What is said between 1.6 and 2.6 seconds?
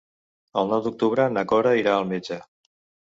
irà al metge.